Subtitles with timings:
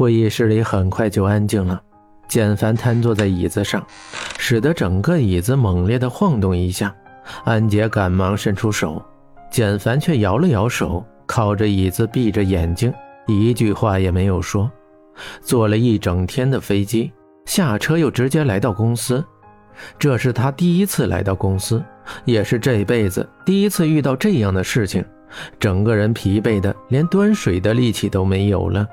[0.00, 1.78] 会议室里很快就安静了。
[2.26, 3.86] 简凡瘫坐在椅子上，
[4.38, 6.94] 使得整个椅子猛烈地晃动一下。
[7.44, 9.04] 安杰赶忙伸出手，
[9.50, 12.90] 简凡却摇了摇手，靠着椅子，闭着眼睛，
[13.26, 14.70] 一句话也没有说。
[15.42, 17.12] 坐了一整天的飞机，
[17.44, 19.22] 下车又直接来到公司。
[19.98, 21.84] 这是他第一次来到公司，
[22.24, 25.04] 也是这辈子第一次遇到这样的事情，
[25.58, 28.88] 整个人疲惫的连端水的力气都没有了。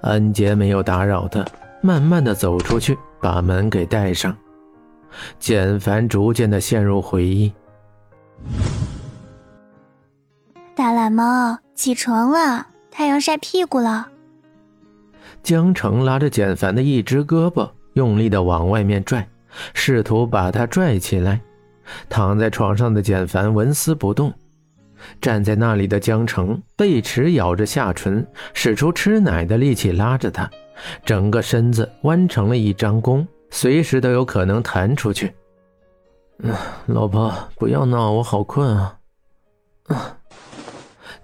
[0.00, 1.44] 安杰没有打扰他。
[1.80, 4.34] 慢慢的走出去，把门给带上。
[5.38, 7.52] 简凡逐渐的陷入回忆。
[10.74, 14.08] 大懒猫，起床了，太阳晒屁股了。
[15.42, 19.28] 江城拉着简凡的一只胳膊，用力的往外面拽，
[19.74, 21.40] 试图把他拽起来。
[22.08, 24.32] 躺在床上的简凡纹丝不动，
[25.20, 30.50] 站在那里的江城背齿咬着下唇，使出吃奶的力气拉着他。
[31.04, 35.32] 整个身子弯成了一张弓，随时都有可能弹出去。
[36.40, 36.52] 嗯，
[36.86, 38.98] 老婆，不要闹，我好困啊！
[39.88, 39.96] 嗯！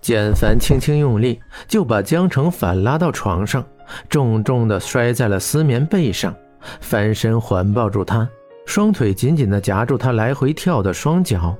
[0.00, 3.62] 简凡轻轻用力，就把江城反拉到床上，
[4.08, 6.34] 重重的摔在了丝棉被上，
[6.80, 8.26] 翻身环抱住他，
[8.64, 11.54] 双腿紧紧的夹住他来回跳的双脚，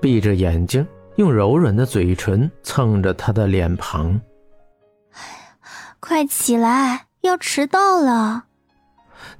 [0.00, 0.86] 闭着眼睛，
[1.18, 4.20] 用柔软的嘴唇蹭着他的脸庞。
[5.98, 7.06] 快起来！
[7.22, 8.44] 要迟到了。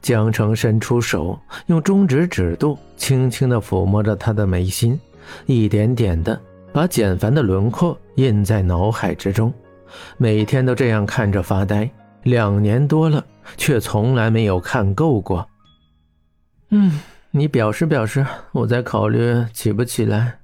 [0.03, 4.99] 江城伸出手，用中指指肚轻轻的抚摸着他的眉心，
[5.47, 6.39] 一点点的
[6.73, 9.55] 把简凡的轮廓印在脑海之中。
[10.17, 11.89] 每天都这样看着发呆，
[12.25, 13.25] 两年多了，
[13.57, 15.49] 却从来没有看够过。
[16.71, 20.41] 嗯，你表示表示，我在考虑起不起来。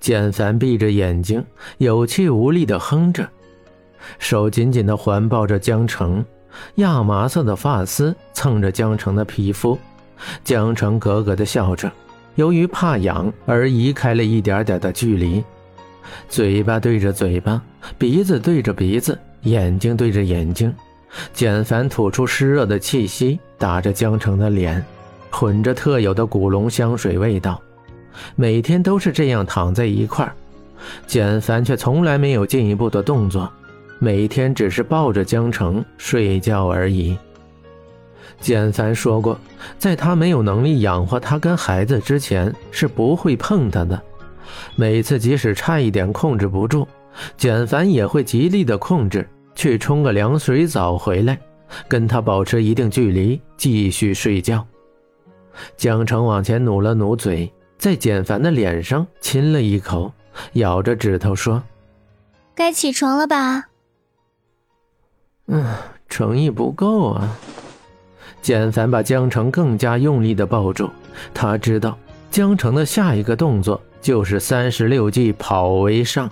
[0.00, 1.44] 简凡闭着眼睛，
[1.78, 3.28] 有气无力的哼着。
[4.18, 6.24] 手紧紧地环抱着江城，
[6.76, 9.78] 亚麻色的发丝蹭着江城的皮肤，
[10.44, 11.90] 江城咯咯地笑着，
[12.36, 15.44] 由于怕痒而移开了一点点的距离，
[16.28, 17.60] 嘴巴对着嘴巴，
[17.98, 20.72] 鼻子对着鼻子，眼睛对着眼睛，
[21.32, 24.82] 简凡吐出湿热的气息，打着江城的脸，
[25.30, 27.60] 混着特有的古龙香水味道，
[28.36, 30.34] 每天都是这样躺在一块儿，
[31.06, 33.50] 简凡却从来没有进一步的动作。
[33.98, 37.16] 每天只是抱着江城睡觉而已。
[38.40, 39.36] 简凡说过，
[39.78, 44.00] 在他没有能力养活他跟孩子之前，是不会碰他的。
[44.76, 46.86] 每次即使差一点控制不住，
[47.36, 51.36] 简凡也会极力的控制，去冲个凉水澡回来，
[51.88, 54.64] 跟他保持一定距离，继续睡觉。
[55.76, 60.12] 江城往前努了努嘴，在简凡的脸上亲了一口，
[60.54, 61.62] 咬着指头说
[62.54, 63.68] ：“该起床了吧？”
[65.46, 65.64] 嗯，
[66.08, 67.38] 诚意不够啊！
[68.42, 70.90] 简凡把江城更加用力的抱住，
[71.32, 71.96] 他知道
[72.30, 76.30] 江城的下一个动作就是三十六计跑为上。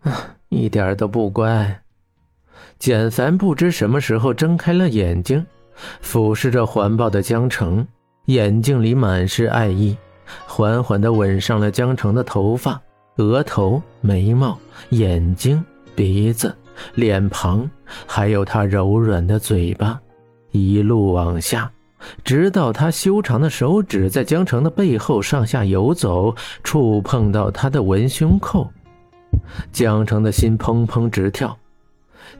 [0.00, 1.82] 啊，一点都不乖！
[2.78, 5.44] 简凡不知什么时候睁开了眼睛，
[6.00, 7.86] 俯视着环抱的江城，
[8.28, 9.96] 眼睛里满是爱意，
[10.46, 12.78] 缓缓的吻上了江城的头发、
[13.16, 14.58] 额头、眉毛、
[14.90, 15.64] 眼睛。
[15.96, 16.54] 鼻子、
[16.94, 17.68] 脸庞，
[18.06, 19.98] 还有他柔软的嘴巴，
[20.52, 21.68] 一路往下，
[22.22, 28.70] 直到他修长的手指在江城的背后上下游走，触碰到他的文胸扣，
[29.72, 31.58] 江城的心砰砰直跳。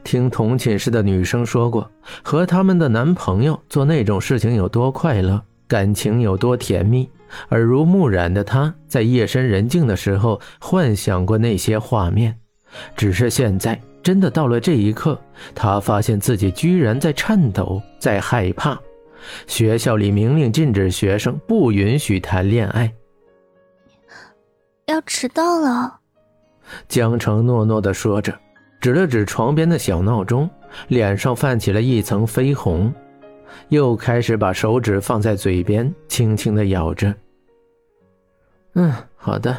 [0.05, 1.91] 听同寝室的女生说过，
[2.23, 7.09] 和他们的男朋友做那种事情有多快乐，感情有多甜蜜。
[7.51, 12.35] 耳濡目染的他，在夜深人静的时候，幻想过那些画面。
[12.95, 15.19] 只是现在真的到了这一刻，
[15.53, 18.79] 他发现自己居然在颤抖，在害怕。
[19.45, 22.91] 学校里明令禁止学生不允许谈恋爱。
[24.87, 25.99] 要迟到了，
[26.87, 28.33] 江城诺诺地说着，
[28.81, 30.49] 指了指床边的小闹钟，
[30.87, 32.91] 脸上泛起了一层绯红，
[33.69, 37.13] 又开始把手指放在嘴边，轻轻地咬着。
[38.75, 39.55] 嗯，好的。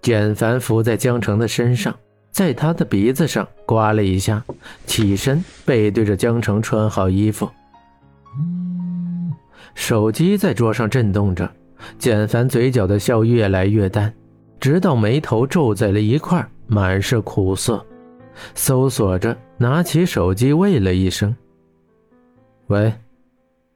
[0.00, 1.94] 简凡伏在江城的身上。
[2.30, 4.44] 在他的鼻子上刮了一下，
[4.86, 7.50] 起身背对着江城穿好衣服。
[9.74, 11.50] 手机在桌上震动着，
[11.98, 14.12] 简凡嘴角的笑越来越淡，
[14.60, 17.84] 直到眉头皱在了一块，满是苦涩。
[18.54, 21.34] 搜索着，拿起手机喂了一声
[22.68, 22.92] ：“喂，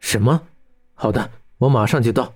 [0.00, 0.40] 什么？
[0.94, 2.32] 好的，我马上就到。”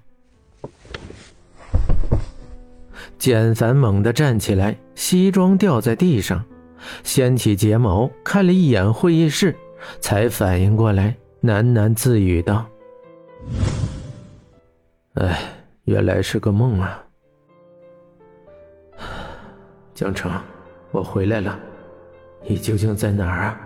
[3.18, 4.76] 简凡猛地站起来。
[4.94, 6.42] 西装掉在地上，
[7.04, 9.54] 掀起睫毛看了一眼会议室，
[10.00, 12.64] 才反应过来，喃喃自语道
[15.14, 15.38] ：“哎，
[15.84, 17.04] 原来是个梦啊。”
[19.92, 20.32] 江城，
[20.90, 21.58] 我回来了，
[22.46, 23.60] 你究竟在哪儿啊？